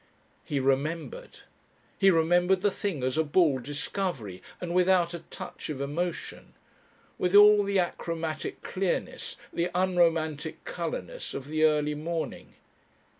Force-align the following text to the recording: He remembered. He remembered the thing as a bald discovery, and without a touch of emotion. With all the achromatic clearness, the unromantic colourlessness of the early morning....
He 0.43 0.59
remembered. 0.59 1.41
He 1.95 2.09
remembered 2.09 2.61
the 2.61 2.71
thing 2.71 3.03
as 3.03 3.19
a 3.19 3.23
bald 3.23 3.61
discovery, 3.61 4.41
and 4.59 4.73
without 4.73 5.13
a 5.13 5.19
touch 5.19 5.69
of 5.69 5.79
emotion. 5.79 6.55
With 7.19 7.35
all 7.35 7.61
the 7.63 7.77
achromatic 7.77 8.63
clearness, 8.63 9.37
the 9.53 9.69
unromantic 9.75 10.65
colourlessness 10.65 11.35
of 11.35 11.45
the 11.47 11.65
early 11.65 11.93
morning.... 11.93 12.55